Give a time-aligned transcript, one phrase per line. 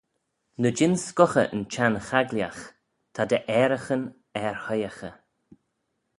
[0.61, 2.61] Ny jean scughey yn chenn chagliagh,
[3.13, 4.03] ta dty ayraghyn
[4.43, 5.15] er hoiaghey.